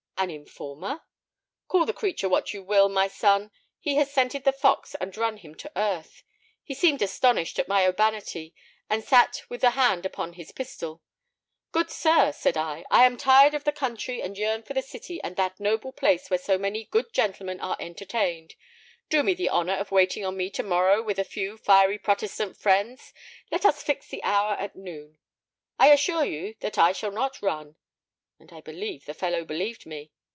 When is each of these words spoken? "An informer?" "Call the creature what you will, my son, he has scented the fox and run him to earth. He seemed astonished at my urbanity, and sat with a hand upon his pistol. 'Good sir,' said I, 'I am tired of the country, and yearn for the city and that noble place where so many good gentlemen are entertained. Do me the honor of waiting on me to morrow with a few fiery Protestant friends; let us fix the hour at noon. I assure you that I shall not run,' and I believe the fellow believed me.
"An 0.21 0.29
informer?" 0.29 1.01
"Call 1.67 1.87
the 1.87 1.93
creature 1.95 2.29
what 2.29 2.53
you 2.53 2.61
will, 2.61 2.89
my 2.89 3.07
son, 3.07 3.49
he 3.79 3.95
has 3.95 4.13
scented 4.13 4.43
the 4.43 4.51
fox 4.51 4.93
and 5.01 5.17
run 5.17 5.37
him 5.37 5.55
to 5.55 5.71
earth. 5.75 6.21
He 6.61 6.75
seemed 6.75 7.01
astonished 7.01 7.57
at 7.57 7.67
my 7.67 7.87
urbanity, 7.87 8.53
and 8.87 9.03
sat 9.03 9.41
with 9.49 9.63
a 9.63 9.71
hand 9.71 10.05
upon 10.05 10.33
his 10.33 10.51
pistol. 10.51 11.01
'Good 11.71 11.89
sir,' 11.89 12.31
said 12.33 12.55
I, 12.55 12.85
'I 12.91 13.03
am 13.07 13.17
tired 13.17 13.55
of 13.55 13.63
the 13.63 13.71
country, 13.71 14.21
and 14.21 14.37
yearn 14.37 14.61
for 14.61 14.75
the 14.75 14.83
city 14.83 15.19
and 15.23 15.35
that 15.37 15.59
noble 15.59 15.91
place 15.91 16.29
where 16.29 16.37
so 16.37 16.55
many 16.55 16.83
good 16.85 17.11
gentlemen 17.11 17.59
are 17.59 17.75
entertained. 17.79 18.53
Do 19.09 19.23
me 19.23 19.33
the 19.33 19.49
honor 19.49 19.73
of 19.77 19.89
waiting 19.89 20.23
on 20.23 20.37
me 20.37 20.51
to 20.51 20.61
morrow 20.61 21.01
with 21.01 21.17
a 21.17 21.23
few 21.23 21.57
fiery 21.57 21.97
Protestant 21.97 22.57
friends; 22.57 23.11
let 23.51 23.65
us 23.65 23.81
fix 23.81 24.09
the 24.09 24.21
hour 24.23 24.53
at 24.53 24.75
noon. 24.75 25.17
I 25.79 25.89
assure 25.91 26.25
you 26.25 26.53
that 26.59 26.77
I 26.77 26.91
shall 26.91 27.09
not 27.11 27.41
run,' 27.41 27.75
and 28.39 28.51
I 28.51 28.59
believe 28.59 29.05
the 29.05 29.13
fellow 29.13 29.45
believed 29.45 29.85
me. 29.85 30.11